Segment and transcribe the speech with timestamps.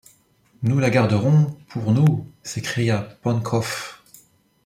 [0.63, 4.01] Nous la garderons pour nous s’écria Pencroff.